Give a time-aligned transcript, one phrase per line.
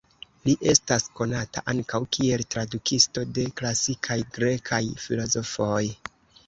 [0.47, 5.83] Li estas konata ankaŭ kiel tradukisto de klasikaj grekaj filozofoj.